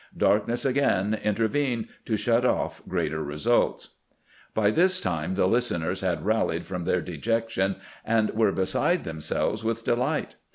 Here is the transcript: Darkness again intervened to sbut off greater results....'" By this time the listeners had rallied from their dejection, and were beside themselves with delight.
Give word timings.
Darkness 0.17 0.65
again 0.65 1.13
intervened 1.23 1.87
to 2.05 2.13
sbut 2.13 2.43
off 2.43 2.81
greater 2.87 3.23
results....'" 3.23 3.89
By 4.55 4.71
this 4.71 4.99
time 4.99 5.35
the 5.35 5.47
listeners 5.47 6.01
had 6.01 6.25
rallied 6.25 6.65
from 6.65 6.85
their 6.85 7.01
dejection, 7.01 7.75
and 8.03 8.31
were 8.31 8.51
beside 8.51 9.03
themselves 9.03 9.63
with 9.63 9.85
delight. 9.85 10.37